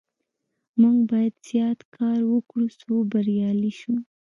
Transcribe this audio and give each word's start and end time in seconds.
موږ 0.81 0.97
باید 1.11 1.33
زیات 1.47 1.79
کار 1.95 2.19
وکړو 2.31 2.65
څو 2.79 2.93
بریالي 3.11 3.71
شو. 3.79 3.95